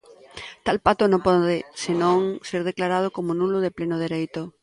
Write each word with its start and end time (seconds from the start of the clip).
Tal 0.65 0.77
pacto 0.85 1.03
non 1.07 1.23
pode 1.27 1.55
senón 1.83 2.19
ser 2.49 2.61
declarado 2.69 3.07
como 3.15 3.31
nulo 3.39 3.57
de 3.65 3.75
pleno 3.77 3.95
dereito. 4.05 4.41